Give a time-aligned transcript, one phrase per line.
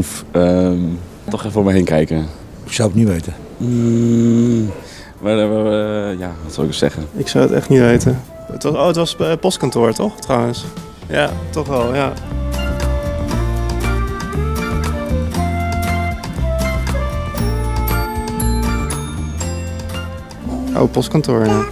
[0.00, 0.78] Oef, ehm,
[1.28, 2.26] toch even om me heen kijken.
[2.64, 3.34] Ik zou het niet weten.
[3.56, 4.70] Mm,
[5.20, 7.06] maar, eh, ja, wat zou ik zeggen?
[7.12, 8.20] Ik zou het echt niet weten.
[8.52, 10.20] Het was, oh, het was bij postkantoor, toch?
[10.20, 10.64] Trouwens.
[11.06, 12.12] Ja, toch wel, ja.
[20.76, 21.64] Oh, postkantoor, ja.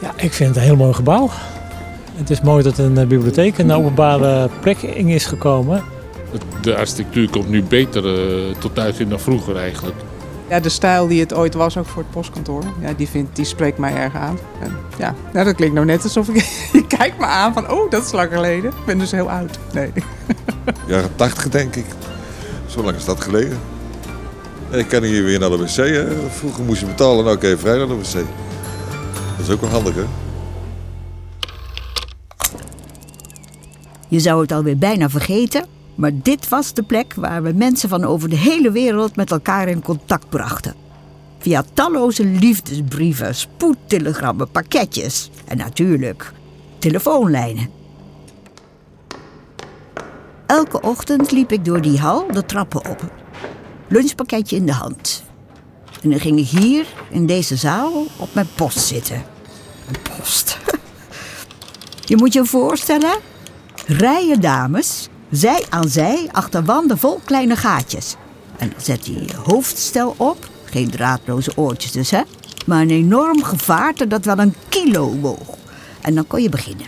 [0.00, 1.30] Ja, ik vind het een heel mooi gebouw.
[2.14, 5.82] Het is mooi dat een eh, bibliotheek een openbare plek in is gekomen.
[6.62, 9.96] De architectuur komt nu beter uh, tot uiting dan vroeger eigenlijk.
[10.48, 13.44] Ja, de stijl die het ooit was, ook voor het postkantoor, ja, die, vindt, die
[13.44, 14.38] spreekt mij erg aan.
[14.60, 16.36] En ja, nou, dat klinkt nou net alsof ik...
[16.72, 18.70] je kijkt me aan van, oh, dat is lang geleden.
[18.70, 19.58] Ik ben dus heel oud.
[19.72, 19.92] Nee.
[20.86, 21.84] Jaren 80 denk ik.
[22.66, 23.58] Zo lang is dat geleden.
[24.70, 25.76] ik kan hier weer naar de wc.
[25.76, 26.30] Hè.
[26.30, 28.12] Vroeger moest je betalen, nou oké, vrij naar de wc.
[28.12, 30.04] Dat is ook wel handig, hè?
[34.08, 35.64] Je zou het alweer bijna vergeten,
[36.00, 39.68] maar dit was de plek waar we mensen van over de hele wereld met elkaar
[39.68, 40.74] in contact brachten.
[41.38, 46.32] Via talloze liefdesbrieven, spoedtelegrammen, pakketjes en natuurlijk
[46.78, 47.70] telefoonlijnen.
[50.46, 53.12] Elke ochtend liep ik door die hal de trappen op.
[53.88, 55.22] Lunchpakketje in de hand.
[56.02, 59.22] En dan ging ik hier, in deze zaal, op mijn post zitten.
[59.88, 60.58] Een post.
[62.10, 63.18] Je moet je voorstellen,
[63.86, 68.16] rijen dames, zij aan zij, achter wanden vol kleine gaatjes.
[68.58, 72.22] En zet je hoofdstel op, geen draadloze oortjes dus, hè?
[72.66, 75.56] Maar een enorm gevaarte dat wel een kilo woog.
[76.00, 76.86] En dan kon je beginnen.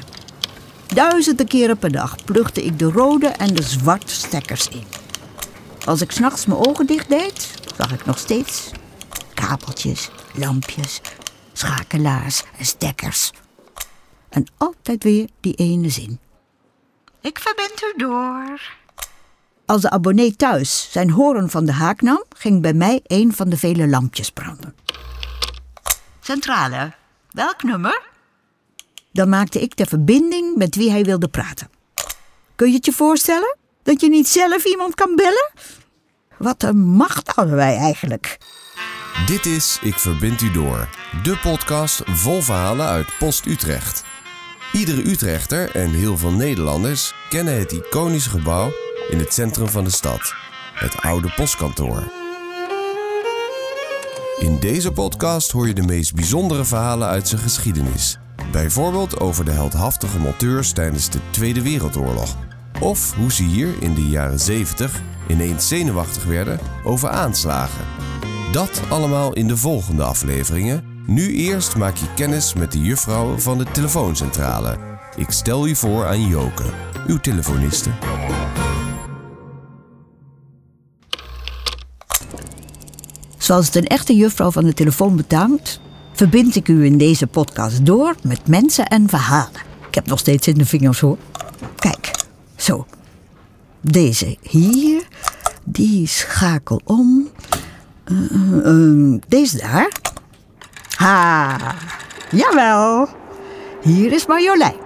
[0.87, 4.85] Duizenden keren per dag plugde ik de rode en de zwarte stekkers in.
[5.85, 8.71] Als ik s'nachts mijn ogen dicht deed, zag ik nog steeds
[9.35, 11.01] kabeltjes, lampjes,
[11.53, 13.31] schakelaars en stekkers.
[14.29, 16.19] En altijd weer die ene zin.
[17.23, 18.61] Ik verbind u door.
[19.67, 23.49] Als de abonnee thuis zijn horen van de haak nam, ging bij mij een van
[23.49, 24.75] de vele lampjes branden.
[26.21, 26.93] Centrale,
[27.31, 28.03] welk nummer?
[29.13, 31.71] Dan maakte ik de verbinding met wie hij wilde praten.
[32.55, 33.57] Kun je het je voorstellen?
[33.83, 35.51] Dat je niet zelf iemand kan bellen?
[36.39, 38.39] Wat een macht hadden wij eigenlijk.
[39.27, 40.89] Dit is Ik Verbind U Door,
[41.23, 44.12] de podcast vol verhalen uit Post Utrecht.
[44.73, 48.73] Iedere Utrechter en heel veel Nederlanders kennen het iconische gebouw
[49.11, 50.35] in het centrum van de stad,
[50.75, 52.13] het oude postkantoor.
[54.39, 58.19] In deze podcast hoor je de meest bijzondere verhalen uit zijn geschiedenis.
[58.53, 62.37] Bijvoorbeeld over de heldhaftige monteurs tijdens de Tweede Wereldoorlog.
[62.81, 67.85] Of hoe ze hier in de jaren 70 ineens zenuwachtig werden over aanslagen.
[68.53, 73.59] Dat allemaal in de volgende afleveringen nu eerst maak je kennis met de juffrouwen van
[73.59, 74.79] de telefooncentrale.
[75.17, 76.65] Ik stel u voor aan Joke,
[77.07, 77.91] uw telefoniste.
[83.39, 85.81] Zoals het een echte juffrouw van de telefoon betaamt,
[86.13, 89.61] verbind ik u in deze podcast door met mensen en verhalen.
[89.89, 91.19] Ik heb nog steeds in de vingers hoor.
[91.77, 92.11] Kijk,
[92.57, 92.87] zo.
[93.81, 95.09] Deze hier,
[95.65, 97.29] die schakel om.
[98.07, 99.91] Uh, uh, deze daar.
[100.97, 101.57] Ha,
[102.31, 103.09] jawel.
[103.83, 104.77] Hier is Marjolein,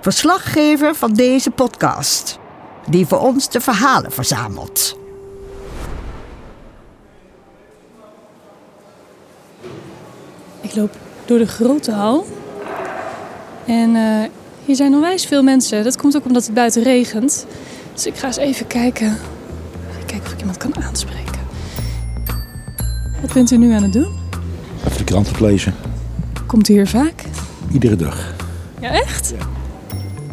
[0.00, 2.38] verslaggever van deze podcast,
[2.88, 4.98] die voor ons de verhalen verzamelt.
[10.60, 12.26] Ik loop door de grote hal.
[13.66, 14.24] En uh,
[14.64, 15.84] hier zijn onwijs veel mensen.
[15.84, 17.46] Dat komt ook omdat het buiten regent.
[17.94, 19.18] Dus ik ga eens even kijken.
[19.90, 21.40] Even kijken of ik iemand kan aanspreken.
[23.20, 24.25] Wat bent u nu aan het doen?
[25.06, 25.74] Krant oplezen.
[26.46, 27.24] Komt u hier vaak?
[27.72, 28.34] Iedere dag.
[28.80, 29.34] Ja, echt?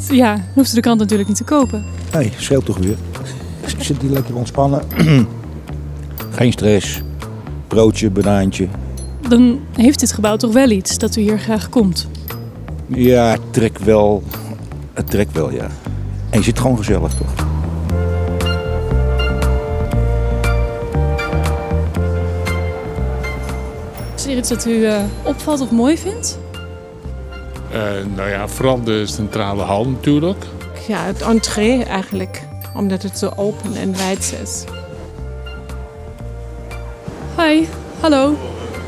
[0.08, 1.86] Ja, ja dan hoeft u de krant natuurlijk niet te kopen.
[2.14, 2.98] Nee, scheelt toch weer.
[3.78, 4.82] Ik zit hier lekker ontspannen.
[6.38, 7.02] Geen stress.
[7.68, 8.68] Broodje, banaantje.
[9.28, 12.08] Dan heeft dit gebouw toch wel iets dat u hier graag komt?
[12.88, 14.24] Ja, het trekt wel.
[14.94, 15.68] Het trekt wel, ja.
[16.30, 17.46] En je zit gewoon gezellig, toch?
[24.34, 26.40] Er iets dat u uh, opvalt of mooi vindt?
[27.74, 27.82] Uh,
[28.16, 30.46] nou ja, vooral de centrale hal natuurlijk.
[30.88, 32.42] Ja, het entree eigenlijk.
[32.76, 34.64] Omdat het zo open en wijd is.
[37.38, 37.66] Hi,
[38.00, 38.36] hallo.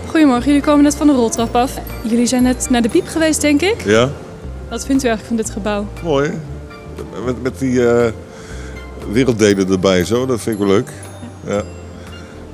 [0.07, 1.79] Goedemorgen, jullie komen net van de roltrap af.
[2.03, 3.81] Jullie zijn net naar de piep geweest, denk ik?
[3.85, 4.09] Ja.
[4.69, 5.87] Wat vindt u eigenlijk van dit gebouw?
[6.03, 6.31] Mooi.
[7.25, 8.05] Met, met die uh,
[9.11, 10.91] werelddelen erbij zo, dat vind ik wel leuk.
[11.45, 11.61] Ja.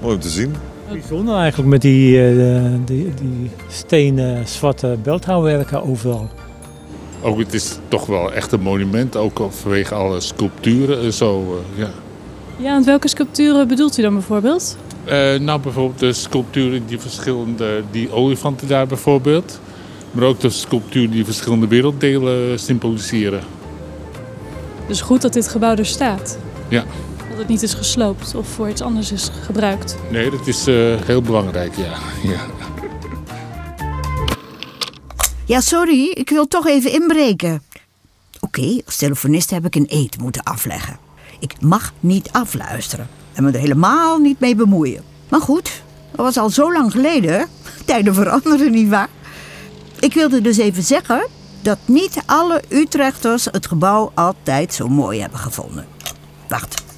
[0.01, 0.55] Mooi om te zien.
[0.91, 6.29] Bijzonder eigenlijk met die, uh, die, die stenen zwarte beeldhouwwerken overal.
[7.21, 11.41] Ook het is toch wel echt een monument, ook vanwege alle sculpturen en zo.
[11.41, 11.89] Uh, ja.
[12.57, 14.77] Ja, en welke sculpturen bedoelt u dan bijvoorbeeld?
[15.03, 19.59] Eh, nou, bijvoorbeeld de sculpturen die verschillende, die olifanten daar bijvoorbeeld.
[20.11, 23.39] Maar ook de sculpturen die verschillende werelddelen symboliseren.
[24.87, 26.37] Dus goed dat dit gebouw er staat.
[26.67, 26.83] Ja.
[27.41, 29.95] Dat het niet is gesloopt of voor iets anders is gebruikt.
[30.11, 31.97] Nee, dat is eh, heel belangrijk, ja.
[32.23, 32.39] ja.
[35.45, 37.63] Ja, sorry, ik wil toch even inbreken.
[38.39, 40.97] Oké, als telefonist heb ik een eet moeten afleggen.
[41.39, 45.03] Ik mag niet afluisteren en me er helemaal niet mee bemoeien.
[45.29, 47.47] Maar goed, dat was al zo lang geleden.
[47.85, 49.09] Tijden veranderen, nietwaar?
[49.99, 51.27] Ik wilde dus even zeggen
[51.61, 55.85] dat niet alle Utrechters het gebouw altijd zo mooi hebben gevonden.
[56.47, 56.90] Wacht.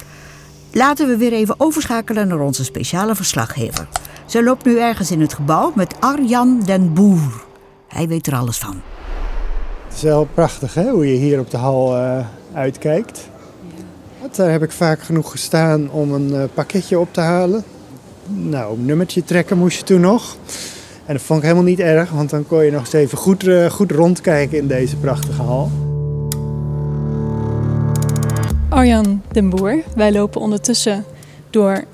[0.76, 3.88] Laten we weer even overschakelen naar onze speciale verslaggever.
[4.26, 7.44] Zij loopt nu ergens in het gebouw met Arjan den Boer.
[7.88, 8.80] Hij weet er alles van.
[9.86, 13.28] Het is wel prachtig hè, hoe je hier op de hal eh, uitkijkt.
[14.36, 17.64] Daar heb ik vaak genoeg gestaan om een eh, pakketje op te halen.
[18.26, 20.36] Nou, een nummertje trekken moest je toen nog.
[21.06, 23.46] En dat vond ik helemaal niet erg, want dan kon je nog eens even goed,
[23.46, 25.70] eh, goed rondkijken in deze prachtige hal.
[28.74, 31.04] Arjan den Boer, wij lopen ondertussen
[31.50, 31.84] door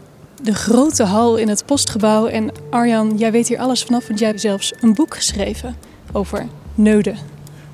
[0.43, 2.27] de grote hal in het postgebouw.
[2.27, 5.77] En Arjan, jij weet hier alles vanaf, want jij hebt zelfs een boek geschreven
[6.13, 7.17] over neuden.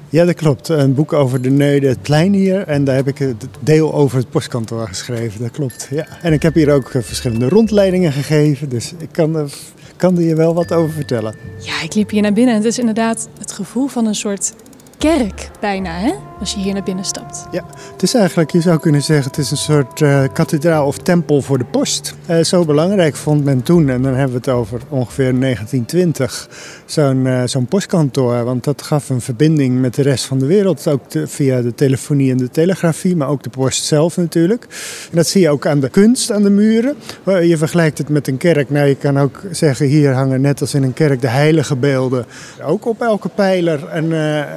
[0.08, 0.68] Ja, dat klopt.
[0.68, 2.66] Een boek over de Neude het Plein hier.
[2.66, 5.40] En daar heb ik het deel over het postkantoor geschreven.
[5.40, 6.06] Dat klopt, ja.
[6.22, 8.68] En ik heb hier ook eh, verschillende rondleidingen gegeven.
[8.68, 9.52] Dus ik kan, er-
[9.96, 11.34] kan er je wel wat over vertellen.
[11.60, 14.52] Ja, ik liep hier naar binnen en het is inderdaad het gevoel van een soort
[14.98, 16.12] kerk bijna, hè?
[16.40, 17.46] Als je hier naar binnen stapt.
[17.50, 20.98] Ja, het is eigenlijk, je zou kunnen zeggen, het is een soort eh, kathedraal of
[20.98, 22.14] tempel voor de post.
[22.26, 26.48] Eh, zo belangrijk vond men toen, en dan hebben we het over ongeveer 1920,
[26.84, 28.44] zo'n eh, zo'n postkantoor.
[28.44, 30.88] Want dat gaf een verbinding met de rest van de wereld.
[30.88, 34.62] Ook via de telefonie en de telegrafie, maar ook de post zelf natuurlijk.
[35.10, 36.96] En dat zie je ook aan de kunst aan de muren.
[37.24, 38.70] Je vergelijkt het met een kerk.
[38.70, 42.26] Nou, je kan ook zeggen, hier hangen net als in een kerk de heilige beelden.
[42.62, 44.10] Ook op elke pijler een,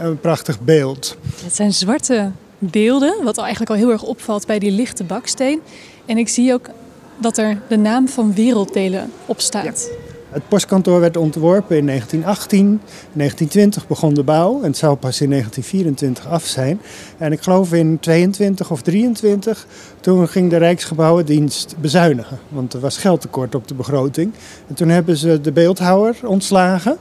[0.05, 1.17] een prachtig beeld.
[1.43, 5.61] Het zijn zwarte beelden, wat eigenlijk al heel erg opvalt bij die lichte baksteen.
[6.05, 6.69] En ik zie ook
[7.17, 9.91] dat er de naam van werelddelen op staat.
[10.29, 12.59] Het postkantoor werd ontworpen in 1918.
[12.59, 12.79] In
[13.13, 16.81] 1920 begon de bouw en het zou pas in 1924 af zijn.
[17.17, 19.67] En ik geloof in 22 of 23,
[19.99, 22.39] toen ging de Rijksgebouwendienst bezuinigen.
[22.49, 24.33] Want er was geldtekort op de begroting.
[24.67, 26.97] En toen hebben ze de beeldhouwer ontslagen.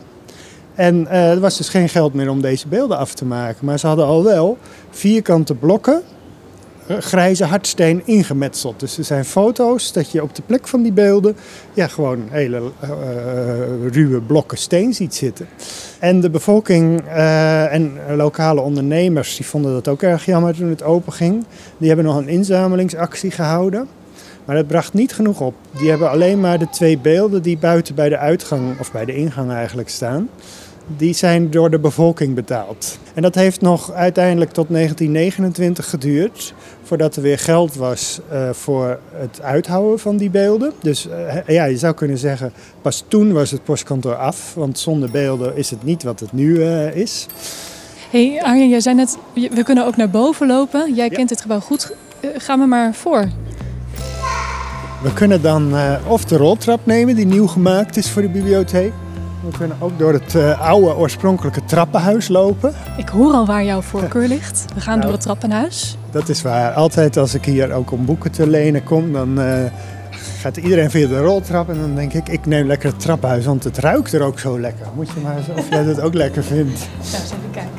[0.79, 3.67] En eh, er was dus geen geld meer om deze beelden af te maken.
[3.67, 4.59] Maar ze hadden al wel
[4.91, 6.03] vierkante blokken
[6.87, 8.81] eh, grijze hardsteen ingemetseld.
[8.81, 11.37] Dus er zijn foto's dat je op de plek van die beelden
[11.75, 12.91] ja, gewoon hele eh,
[13.91, 15.49] ruwe blokken steen ziet zitten.
[15.99, 17.01] En de bevolking
[17.71, 21.45] en lokale ondernemers die vonden dat ook erg jammer toen het open ging.
[21.79, 23.89] Die hebben nog een inzamelingsactie gehouden.
[24.45, 25.55] Maar dat bracht niet genoeg op.
[25.79, 29.15] Die hebben alleen maar de twee beelden die buiten bij de uitgang, of bij de
[29.15, 30.29] ingang eigenlijk staan.
[30.97, 32.99] Die zijn door de bevolking betaald.
[33.15, 36.55] En dat heeft nog uiteindelijk tot 1929 geduurd.
[36.83, 40.73] Voordat er weer geld was eh, voor het uithouden van die beelden.
[40.83, 42.53] Dus eh, ja, je zou kunnen zeggen,
[42.83, 44.55] pas toen was het postkantoor af.
[44.55, 47.27] Want zonder beelden is het niet wat het nu eh, is.
[48.11, 50.95] hey Arjen, jij zei net, we kunnen ook naar boven lopen.
[50.95, 51.93] Jij kent dit gebouw goed.
[52.21, 53.29] Eh, Ga me maar voor.
[55.03, 55.75] We kunnen dan
[56.07, 58.93] of de roltrap nemen die nieuw gemaakt is voor de bibliotheek.
[59.45, 62.73] We kunnen ook door het eh, oude oorspronkelijke trappenhuis lopen.
[62.97, 64.65] Ik hoor al waar jouw voorkeur ligt.
[64.75, 65.03] We gaan Nou.
[65.03, 65.97] door het trappenhuis.
[66.11, 66.73] Dat is waar.
[66.73, 69.63] Altijd als ik hier ook om boeken te lenen kom, dan eh,
[70.41, 71.69] gaat iedereen via de roltrap.
[71.69, 74.61] En dan denk ik, ik neem lekker het trappenhuis, want het ruikt er ook zo
[74.61, 74.87] lekker.
[74.95, 76.79] Moet je maar eens of jij dat ook lekker vindt.
[76.81, 77.71] Daar eens even kijken.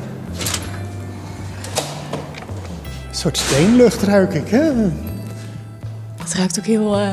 [3.08, 4.70] Een soort steenlucht ruik ik, hè?
[6.22, 7.08] Het ruikt ook heel eh,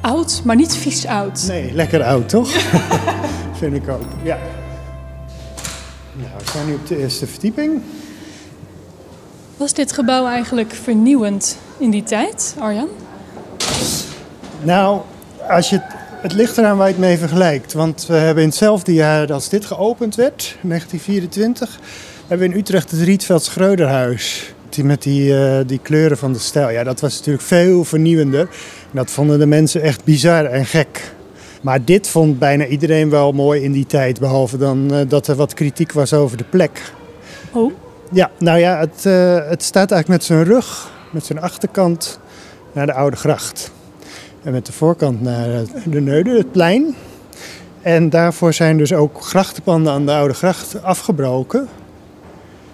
[0.00, 1.44] oud, maar niet vies oud.
[1.46, 2.48] Nee, lekker oud, toch?
[3.58, 4.38] Vind ik ook, ja.
[6.12, 7.82] Nou, we zijn nu op de eerste verdieping.
[9.56, 12.88] Was dit gebouw eigenlijk vernieuwend in die tijd, Arjan?
[14.62, 15.00] Nou,
[15.48, 15.84] als je het,
[16.22, 17.72] het ligt eraan waar je het mee vergelijkt.
[17.72, 21.78] Want we hebben in hetzelfde jaar als dit geopend werd, 1924,
[22.26, 24.52] hebben we in Utrecht het Rietveld Schreuderhuis.
[24.68, 26.70] Die met die, eh, die kleuren van de stijl.
[26.70, 28.40] Ja, dat was natuurlijk veel vernieuwender.
[28.90, 31.16] En dat vonden de mensen echt bizar en gek.
[31.62, 34.20] Maar dit vond bijna iedereen wel mooi in die tijd.
[34.20, 36.92] Behalve dan eh, dat er wat kritiek was over de plek.
[37.52, 37.72] Oh.
[38.12, 42.20] Ja, nou ja, het, eh, het staat eigenlijk met zijn rug, met zijn achterkant
[42.72, 43.70] naar de Oude Gracht.
[44.42, 46.94] En met de voorkant naar eh, de Neude, het plein.
[47.82, 51.68] En daarvoor zijn dus ook grachtenpanden aan de Oude Gracht afgebroken.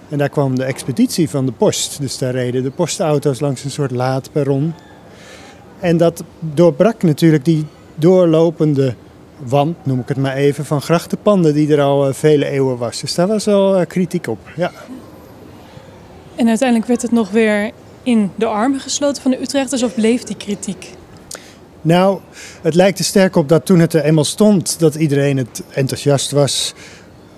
[0.08, 2.00] En daar kwam de expeditie van de post.
[2.00, 4.74] Dus daar reden de postauto's langs een soort laadperron.
[5.80, 8.94] En dat doorbrak natuurlijk die doorlopende
[9.38, 13.00] wand, noem ik het maar even, van grachtenpanden die er al eh, vele eeuwen was.
[13.00, 14.38] Dus daar was wel eh, kritiek op.
[14.56, 14.72] Ja.
[16.34, 17.70] En uiteindelijk werd het nog weer
[18.02, 20.90] in de armen gesloten van de Utrechters of bleef die kritiek?
[21.82, 22.18] Nou,
[22.62, 26.30] het lijkt er sterk op dat toen het er eenmaal stond, dat iedereen het enthousiast
[26.30, 26.74] was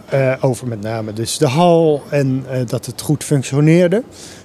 [0.09, 4.03] eh, over met name dus de hal en dat het goed functioneerde.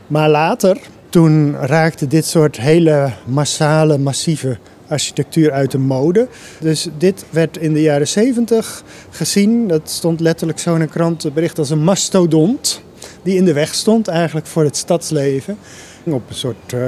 [0.08, 0.77] Maar later,
[1.10, 4.58] toen raakte dit soort hele massale, massieve
[4.91, 6.27] architectuur uit de mode.
[6.60, 11.60] Dus dit werd in de jaren 70 gezien, dat stond letterlijk zo in een krantenbericht,
[11.60, 12.81] als een mastodont.
[13.24, 15.57] Die in de weg stond eigenlijk voor het stadsleven.
[16.03, 16.81] Op een soort uh,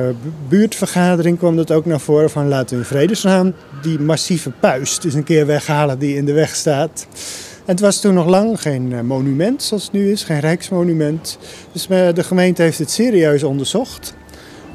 [0.48, 5.14] buurtvergadering kwam dat ook naar voren van laten we in vredesnaam die massieve puist eens
[5.14, 7.08] een keer weghalen die in de weg staat.
[7.66, 11.38] En het was toen nog lang geen monument zoals het nu is, geen rijksmonument.
[11.72, 14.16] Dus de gemeente heeft het serieus onderzocht.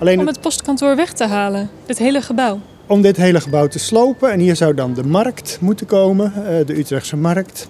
[0.01, 2.61] Alleen Om het postkantoor weg te halen, dit hele gebouw?
[2.89, 4.33] Om dit hele gebouw te slopen.
[4.33, 6.33] En hier zou dan de markt moeten komen,
[6.67, 7.69] de Utrechtse markt.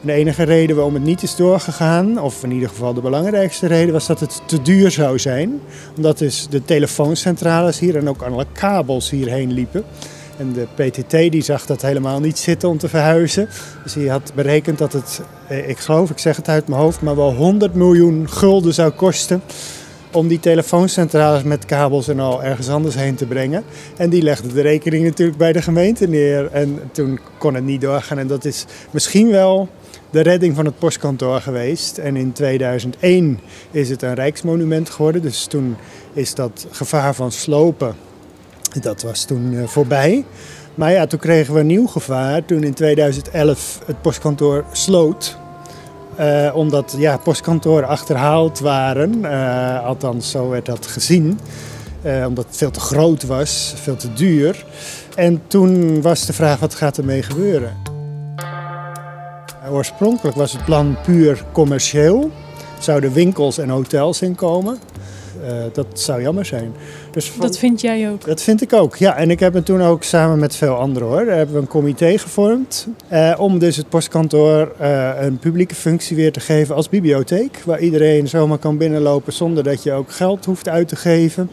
[0.00, 3.92] De enige reden waarom het niet is doorgegaan, of in ieder geval de belangrijkste reden,
[3.92, 5.60] was dat het te duur zou zijn.
[5.96, 9.84] Omdat dus de telefooncentrales hier en ook alle kabels hierheen liepen.
[10.36, 13.48] En de PTT die zag dat helemaal niet zitten om te verhuizen.
[13.82, 17.00] Dus die had berekend dat het, eh, ik geloof, ik zeg het uit mijn hoofd,
[17.00, 19.42] maar wel 100 miljoen gulden zou kosten
[20.14, 23.64] om die telefooncentrales met kabels en al ergens anders heen te brengen.
[23.96, 26.50] En die legde de rekening natuurlijk bij de gemeente neer.
[26.52, 28.18] En toen kon het niet doorgaan.
[28.18, 29.68] En dat is misschien wel
[30.10, 31.98] de redding van het postkantoor geweest.
[31.98, 33.40] En in 2001
[33.70, 35.22] is het een rijksmonument geworden.
[35.22, 35.76] Dus toen
[36.12, 37.94] is dat gevaar van slopen,
[38.80, 40.24] dat was toen uh, voorbij.
[40.74, 42.44] Maar ja, toen kregen we een nieuw gevaar.
[42.44, 45.42] Toen in 2011 het postkantoor sloot.
[46.20, 49.18] Uh, omdat ja, postkantoren achterhaald waren.
[49.18, 51.38] Uh, althans, zo werd dat gezien.
[52.26, 54.64] omdat het veel te groot was, veel te duur.
[55.14, 57.76] En toen was de vraag, wat gaat ermee gebeuren?
[59.70, 62.30] Oorspronkelijk was het plan puur commercieel.
[62.76, 64.78] Er zouden winkels en hotels in komen.
[65.42, 66.74] Uh, dat zou jammer zijn.
[67.10, 67.40] Dus van...
[67.40, 68.24] Dat vind jij ook?
[68.24, 69.16] Dat vind ik ook, ja.
[69.16, 71.24] En ik heb het toen ook samen met veel anderen hoor.
[71.24, 72.86] Daar hebben we een comité gevormd.
[73.12, 77.62] Uh, om dus het postkantoor uh, een publieke functie weer te geven als bibliotheek.
[77.64, 81.50] Waar iedereen zomaar kan binnenlopen zonder dat je ook geld hoeft uit te geven.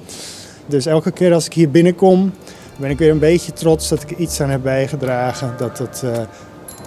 [0.65, 2.31] Dus elke keer als ik hier binnenkom,
[2.77, 5.53] ben ik weer een beetje trots dat ik iets aan heb bijgedragen.
[5.57, 6.03] Dat het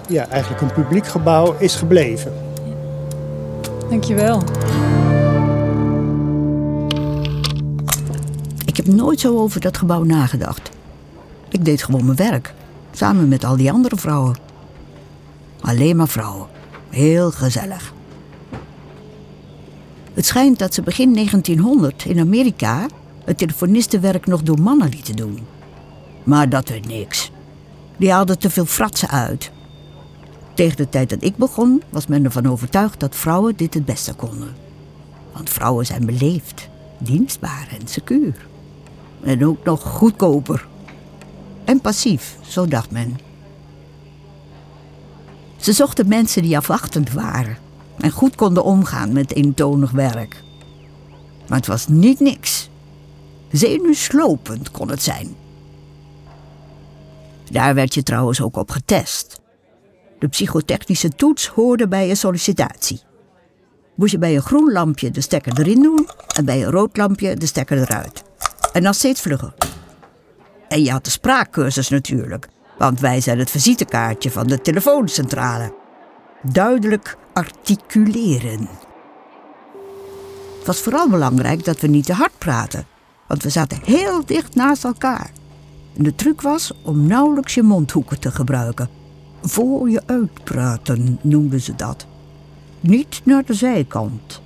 [0.08, 2.32] ja, eigenlijk een publiek gebouw is gebleven.
[3.88, 4.38] Dankjewel.
[4.38, 4.93] Ik
[8.84, 10.70] heb nooit zo over dat gebouw nagedacht.
[11.48, 12.54] Ik deed gewoon mijn werk,
[12.92, 14.36] samen met al die andere vrouwen.
[15.60, 16.46] Alleen maar vrouwen.
[16.88, 17.92] Heel gezellig.
[20.14, 22.86] Het schijnt dat ze begin 1900 in Amerika
[23.24, 25.38] het telefonistenwerk nog door mannen lieten doen.
[26.22, 27.30] Maar dat werd niks.
[27.96, 29.50] Die hadden te veel fratsen uit.
[30.54, 34.14] Tegen de tijd dat ik begon, was men ervan overtuigd dat vrouwen dit het beste
[34.14, 34.54] konden.
[35.32, 38.52] Want vrouwen zijn beleefd, dienstbaar en secuur.
[39.25, 40.66] En ook nog goedkoper.
[41.64, 43.19] En passief, zo dacht men.
[45.57, 47.57] Ze zochten mensen die afwachtend waren
[47.99, 50.43] en goed konden omgaan met eentonig werk.
[51.49, 52.71] Maar het was niet niks.
[53.50, 55.37] Zenuwslopend kon het zijn.
[57.50, 59.40] Daar werd je trouwens ook op getest.
[60.19, 63.00] De psychotechnische toets hoorde bij een sollicitatie.
[63.95, 67.37] Moest je bij een groen lampje de stekker erin doen en bij een rood lampje
[67.37, 68.23] de stekker eruit.
[68.75, 69.54] En dan steeds vlugger.
[70.69, 75.75] En je had de spraakcursus natuurlijk, want wij zijn het visitekaartje van de telefooncentrale.
[76.43, 78.69] Duidelijk articuleren.
[80.59, 82.87] Het was vooral belangrijk dat we niet te hard praten,
[83.28, 85.31] want we zaten heel dicht naast elkaar.
[85.97, 89.02] En de truc was om nauwelijks je mondhoeken te gebruiken
[89.45, 92.07] voor je uitpraten noemden ze dat.
[92.81, 94.43] Niet naar de zijkant.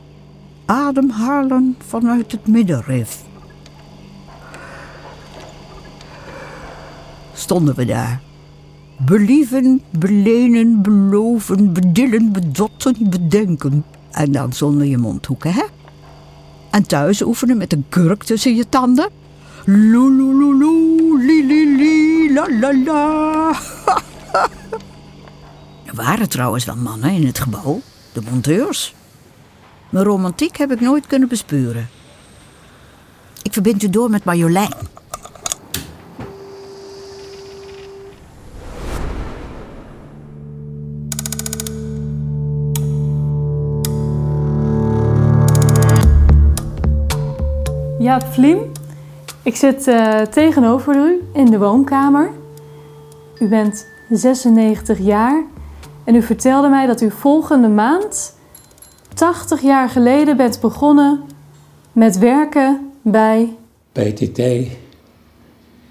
[0.65, 3.27] Ademhalen vanuit het middenrif.
[7.49, 8.21] Stonden we daar.
[8.97, 13.85] Believen, belenen, beloven, bedillen, bedotten, bedenken.
[14.11, 15.65] En dan zonder je mondhoeken, hè?
[16.71, 19.11] En thuis oefenen met een kurk tussen je tanden.
[19.65, 23.61] Loeloeloeloe, li li li, la la la.
[25.89, 27.81] Er waren trouwens wel mannen in het gebouw,
[28.13, 28.95] de monteurs.
[29.91, 31.89] Maar romantiek heb ik nooit kunnen bespeuren.
[33.43, 34.98] Ik verbind u door met Marjolein.
[47.99, 48.59] Ja, Vliem,
[49.43, 52.31] Ik zit eh, tegenover u in de woonkamer.
[53.39, 55.45] U bent 96 jaar
[56.05, 58.37] en u vertelde mij dat u volgende maand
[59.15, 61.21] 80 jaar geleden bent begonnen
[61.93, 63.57] met werken bij.
[63.93, 64.39] PTT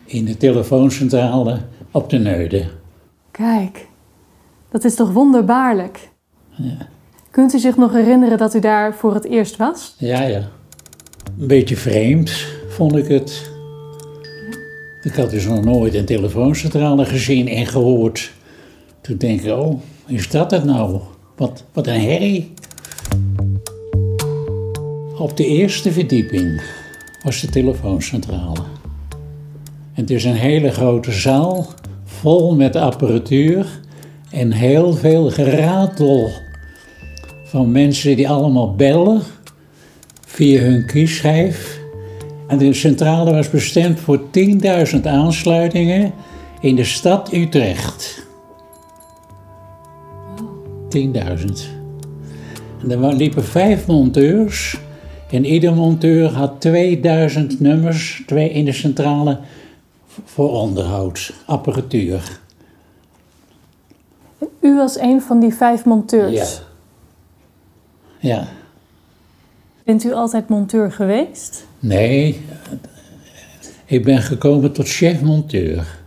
[0.05, 1.59] in de telefooncentrale
[1.91, 2.69] op de Neude.
[3.31, 3.87] Kijk,
[4.69, 6.09] dat is toch wonderbaarlijk?
[6.49, 6.87] Ja.
[7.31, 9.95] Kunt u zich nog herinneren dat u daar voor het eerst was?
[9.97, 10.41] Ja, ja.
[11.39, 12.31] Een beetje vreemd
[12.67, 13.51] vond ik het.
[15.01, 18.31] Ik had dus nog nooit een telefooncentrale gezien en gehoord.
[19.01, 20.99] Toen denk ik, oh, is dat het nou?
[21.35, 22.53] Wat, wat een herrie.
[25.17, 26.61] Op de eerste verdieping
[27.23, 28.63] was de telefooncentrale.
[29.93, 31.67] En het is een hele grote zaal,
[32.03, 33.79] vol met apparatuur
[34.31, 36.29] en heel veel geratel
[37.43, 39.21] van mensen die allemaal bellen
[40.37, 41.79] via hun kiesschijf.
[42.47, 44.19] En de centrale was bestemd voor
[44.93, 46.13] 10.000 aansluitingen
[46.59, 48.25] in de stad Utrecht.
[50.89, 51.01] 10.000.
[52.81, 54.79] En er liepen vijf monteurs
[55.31, 59.39] en ieder monteur had 2000 nummers twee in de centrale
[60.23, 62.39] voor onderhoud, apparatuur.
[64.59, 66.61] U was een van die vijf monteurs.
[68.19, 68.35] Ja.
[68.35, 68.56] Ja.
[69.87, 71.65] Bent u altijd monteur geweest?
[71.79, 72.41] Nee,
[73.85, 75.97] ik ben gekomen tot chef-monteur.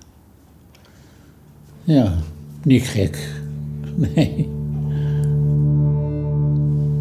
[1.84, 2.12] Ja,
[2.62, 3.18] niet gek.
[4.14, 4.48] Nee.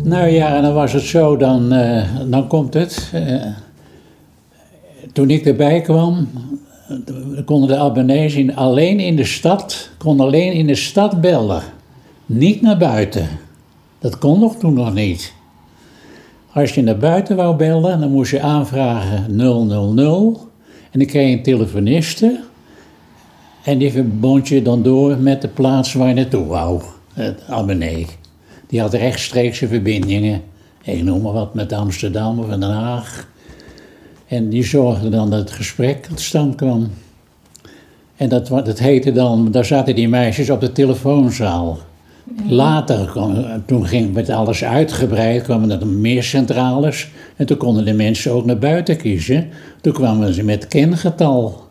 [0.04, 3.10] Nou ja, en dan was het zo, dan, eh, dan komt het.
[3.14, 3.46] eh,
[5.14, 6.30] toen ik erbij kwam,
[6.88, 11.62] eh, konden de abonnees in, alleen in de stad, konden alleen in de stad bellen.
[12.26, 13.28] Niet naar buiten.
[14.00, 15.34] Dat kon nog toen nog niet.
[16.53, 20.50] Als je naar buiten wou bellen, dan moest je aanvragen 000
[20.91, 22.39] en dan kreeg je een telefoniste
[23.63, 26.82] en die verbond je dan door met de plaats waar je naartoe wou,
[27.13, 28.08] het abonnee.
[28.67, 30.41] Die had rechtstreekse verbindingen,
[30.84, 33.28] ik noem maar wat, met Amsterdam of Den Haag.
[34.28, 36.91] En die zorgde dan dat het gesprek tot stand kwam.
[38.15, 41.78] En dat, dat heette dan, daar zaten die meisjes op de telefoonzaal.
[42.48, 43.13] Later,
[43.65, 47.10] toen ging, werd alles uitgebreid, kwamen er meer centrales.
[47.36, 49.48] En toen konden de mensen ook naar buiten kiezen.
[49.82, 51.68] Toen kwamen ze met kengetal.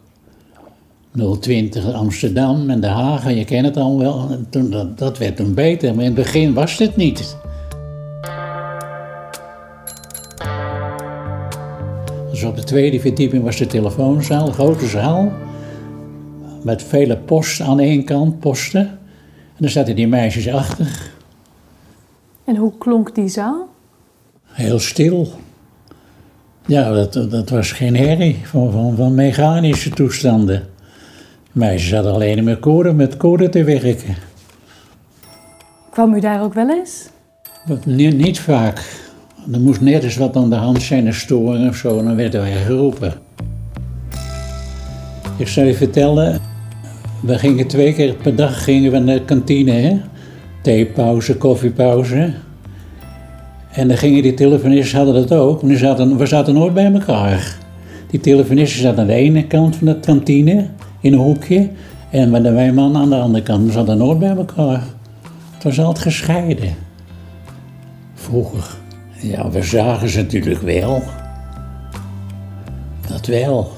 [1.41, 4.29] 020 Amsterdam en Den Haag, je kent het al wel.
[4.31, 7.37] En Toen, dat, werd toen beter, maar in het begin was het niet.
[12.31, 15.33] Dus op de tweede verdieping was de telefoonzaal, grote zaal.
[16.63, 18.98] Met vele posten aan één kant, posten.
[19.59, 21.11] En daar zaten die meisjes achter.
[22.45, 23.69] En hoe klonk die zaal?
[24.45, 25.29] Heel stil.
[26.67, 30.69] Ja, dat, dat was geen herrie van, van, van mechanische toestanden.
[31.53, 34.17] Meisjes hadden alleen met code, met code te werken.
[35.91, 37.09] Kwam u daar ook wel eens?
[37.85, 39.07] Niet vaak.
[39.53, 42.17] Er moest net eens wat aan de hand zijn, een storing of zo, en dan
[42.17, 43.15] werden wij geroepen.
[45.37, 46.41] Ik zal je vertellen,
[47.21, 50.01] we gingen twee keer per dag gingen we naar de kantine, hè?
[50.63, 52.33] theepauze, koffiepauze.
[53.73, 57.57] En dan gingen die telefonisten, hadden dat ook, maar zaten, we zaten nooit bij elkaar.
[58.11, 60.67] Die telefonisten zaten aan de ene kant van de kantine,
[61.01, 61.71] in een hoekje,
[62.11, 63.67] en wij- mannen aan de andere kant.
[63.67, 64.83] We zaten nooit bij elkaar.
[65.55, 66.75] Het was altijd gescheiden.
[68.15, 68.77] Vroeger.
[69.21, 71.03] Ja, we zagen ze natuurlijk wel.
[73.09, 73.71] Dat wel.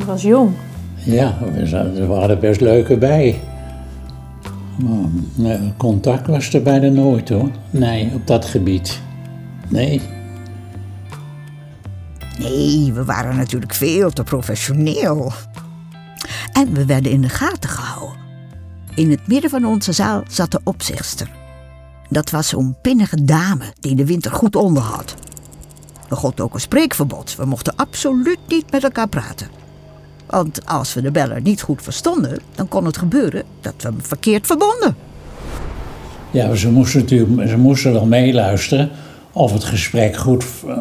[0.00, 0.50] U was jong.
[1.04, 3.40] Ja, we er waren best leuke bij.
[5.34, 7.50] Maar contact was er bijna nooit hoor.
[7.70, 9.00] Nee, op dat gebied.
[9.68, 10.00] Nee.
[12.38, 15.32] Nee, we waren natuurlijk veel te professioneel.
[16.52, 18.18] En we werden in de gaten gehouden.
[18.94, 21.30] In het midden van onze zaal zat de opzichtster.
[22.08, 25.14] Dat was zo'n pinnige dame die de winter goed onder had.
[26.10, 27.36] Er gold ook een spreekverbod.
[27.36, 29.48] We mochten absoluut niet met elkaar praten.
[30.30, 34.02] Want als we de beller niet goed verstonden, dan kon het gebeuren dat we hem
[34.02, 34.96] verkeerd verbonden.
[36.30, 38.90] Ja, ze moesten natuurlijk ze moesten nog meeluisteren
[39.32, 40.78] of het gesprek goed eh,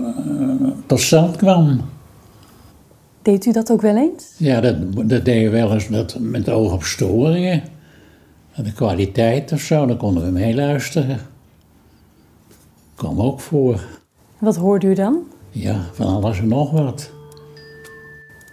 [0.86, 1.82] tot stand kwam.
[3.22, 4.34] Deed u dat ook wel eens?
[4.38, 4.76] Ja, dat,
[5.10, 7.64] dat deden we wel eens dat, met oog op storingen.
[8.56, 11.20] De kwaliteit of zo, dan konden we meeluisteren.
[12.96, 13.82] Kwam ook voor.
[14.38, 15.18] Wat hoorde u dan?
[15.50, 17.12] Ja, van alles en nog wat.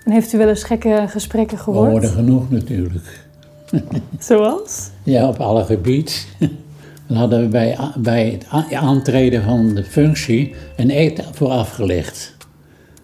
[0.07, 1.90] En heeft u wel eens gekke gesprekken We gehoord?
[1.90, 3.27] hoorden genoeg natuurlijk.
[4.19, 4.90] Zoals?
[5.03, 6.27] Ja, op alle gebied.
[7.09, 12.37] Dan hadden we bij, bij het aantreden van de functie een eet vooraf gelegd.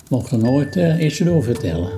[0.09, 1.89] mochten nooit uh, iets doorvertellen.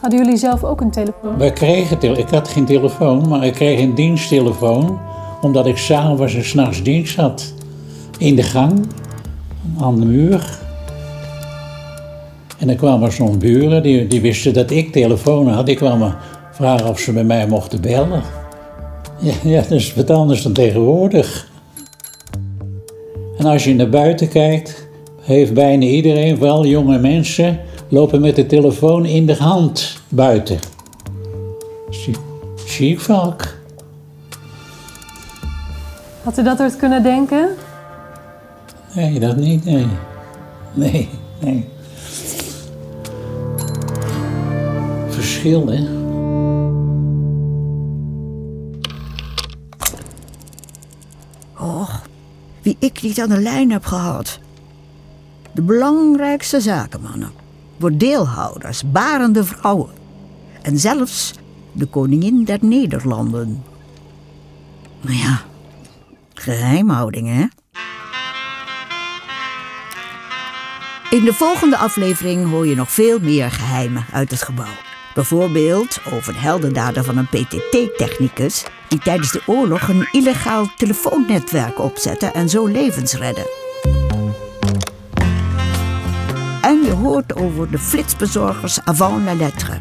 [0.00, 1.38] Hadden jullie zelf ook een telefoon?
[1.38, 5.00] Wij kregen ik had geen telefoon, maar ik kreeg een diensttelefoon.
[5.40, 7.54] Omdat ik s'avonds en s'nachts dienst had.
[8.18, 8.86] In de gang,
[9.80, 10.59] aan de muur.
[12.60, 15.66] En dan kwamen soms buren, die, die wisten dat ik telefoon had.
[15.66, 16.16] Die kwamen
[16.52, 18.22] vragen of ze bij mij mochten bellen.
[19.18, 21.48] Ja, ja, dat is wat anders dan tegenwoordig.
[23.38, 24.88] En als je naar buiten kijkt,
[25.20, 30.58] heeft bijna iedereen, vooral jonge mensen, lopen met de telefoon in de hand buiten.
[31.90, 32.14] Zie,
[32.66, 33.58] zie ik vaak.
[36.22, 37.48] Had u dat ooit kunnen denken?
[38.94, 39.86] Nee, dat niet, nee.
[40.74, 41.08] Nee,
[41.40, 41.68] nee.
[45.40, 45.80] Verschil, hè?
[51.58, 52.02] Och,
[52.62, 54.38] wie ik niet aan de lijn heb gehad.
[55.52, 57.32] De belangrijkste zakenmannen,
[57.76, 59.90] bordeelhouders, barende vrouwen
[60.62, 61.34] en zelfs
[61.72, 63.62] de koningin der Nederlanden.
[65.00, 65.40] Nou ja,
[66.34, 67.46] geheimhouding, hè?
[71.16, 74.89] In de volgende aflevering hoor je nog veel meer geheimen uit het gebouw.
[75.14, 82.26] Bijvoorbeeld over de heldendaden van een PTT-technicus die tijdens de oorlog een illegaal telefoonnetwerk opzette
[82.26, 83.58] en zo levens redde.
[86.62, 89.78] En je hoort over de flitsbezorgers avant la lettre.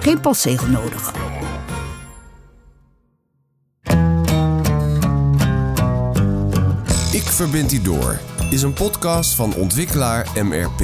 [0.00, 1.12] Geen postzegel nodig.
[7.12, 8.18] Ik verbind die door
[8.50, 10.82] is een podcast van ontwikkelaar MRP.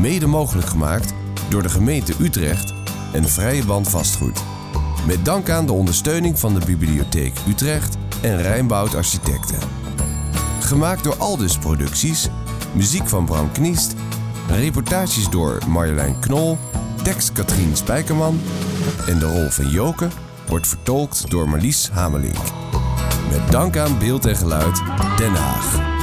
[0.00, 1.14] Mede mogelijk gemaakt
[1.48, 2.74] door de gemeente Utrecht
[3.12, 4.42] en Vrije Band Vastgoed.
[5.06, 9.58] Met dank aan de ondersteuning van de Bibliotheek Utrecht en Rijnboud Architecten.
[10.60, 12.28] Gemaakt door Aldus Producties,
[12.74, 13.94] muziek van Bram Kniest,
[14.48, 16.58] reportages door Marjolein Knol,
[17.02, 18.40] tekst Katrien Spijkerman
[19.06, 20.08] en de rol van Joke
[20.48, 22.36] wordt vertolkt door Marlies Hamelink.
[23.30, 24.82] Met dank aan Beeld en Geluid
[25.16, 25.93] Den Haag.